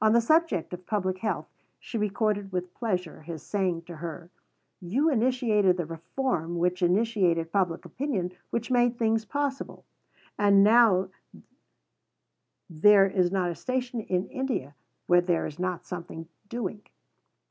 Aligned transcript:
On 0.00 0.14
the 0.14 0.22
subject 0.22 0.72
of 0.72 0.86
Public 0.86 1.18
Health 1.18 1.50
she 1.78 1.98
recorded 1.98 2.50
with 2.50 2.72
pleasure 2.72 3.20
his 3.20 3.42
saying 3.42 3.82
to 3.82 3.96
her: 3.96 4.30
"You 4.80 5.10
initiated 5.10 5.76
the 5.76 5.84
reform 5.84 6.56
which 6.56 6.80
initiated 6.80 7.52
Public 7.52 7.84
Opinion 7.84 8.32
which 8.48 8.70
made 8.70 8.98
things 8.98 9.26
possible, 9.26 9.84
and 10.38 10.64
now 10.64 11.10
there 12.70 13.06
is 13.06 13.30
not 13.30 13.50
a 13.50 13.54
station 13.54 14.00
in 14.00 14.26
India 14.28 14.74
where 15.08 15.20
there 15.20 15.44
is 15.44 15.58
not 15.58 15.84
something 15.84 16.26
doing." 16.48 16.80